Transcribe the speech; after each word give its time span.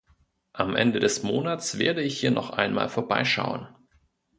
Am 0.53 0.75
Ende 0.75 0.99
des 0.99 1.21
Monats 1.21 1.77
werde 1.77 2.01
ich 2.01 2.19
hier 2.19 2.31
noch 2.31 2.49
einmal 2.49 2.89
vorbeischauen. 2.89 3.67